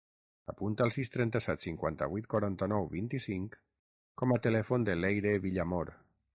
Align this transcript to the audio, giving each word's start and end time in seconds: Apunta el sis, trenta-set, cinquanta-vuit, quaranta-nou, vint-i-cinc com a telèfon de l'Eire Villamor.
Apunta 0.51 0.85
el 0.87 0.93
sis, 0.95 1.11
trenta-set, 1.15 1.65
cinquanta-vuit, 1.65 2.27
quaranta-nou, 2.33 2.89
vint-i-cinc 2.95 3.61
com 4.23 4.37
a 4.37 4.41
telèfon 4.49 4.91
de 4.91 5.01
l'Eire 5.03 5.39
Villamor. 5.49 5.97